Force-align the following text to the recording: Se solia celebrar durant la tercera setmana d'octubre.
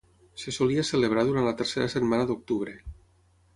Se 0.43 0.53
solia 0.55 0.85
celebrar 0.89 1.27
durant 1.27 1.45
la 1.49 1.53
tercera 1.61 1.93
setmana 1.97 2.25
d'octubre. 2.33 2.77